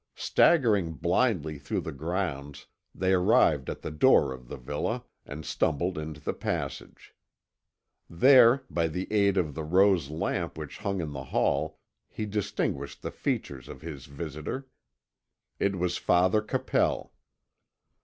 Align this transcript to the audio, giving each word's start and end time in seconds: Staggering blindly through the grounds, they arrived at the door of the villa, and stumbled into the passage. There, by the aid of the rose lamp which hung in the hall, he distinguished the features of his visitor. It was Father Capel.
Staggering 0.15 0.93
blindly 0.93 1.59
through 1.59 1.81
the 1.81 1.91
grounds, 1.91 2.65
they 2.95 3.13
arrived 3.13 3.69
at 3.69 3.83
the 3.83 3.91
door 3.91 4.33
of 4.33 4.47
the 4.47 4.57
villa, 4.57 5.03
and 5.27 5.45
stumbled 5.45 5.95
into 5.95 6.19
the 6.19 6.33
passage. 6.33 7.13
There, 8.09 8.63
by 8.67 8.87
the 8.87 9.07
aid 9.13 9.37
of 9.37 9.53
the 9.53 9.63
rose 9.63 10.09
lamp 10.09 10.57
which 10.57 10.79
hung 10.79 11.01
in 11.01 11.11
the 11.11 11.25
hall, 11.25 11.77
he 12.09 12.25
distinguished 12.25 13.03
the 13.03 13.11
features 13.11 13.67
of 13.69 13.81
his 13.81 14.07
visitor. 14.07 14.65
It 15.59 15.75
was 15.75 15.97
Father 15.97 16.41
Capel. 16.41 17.13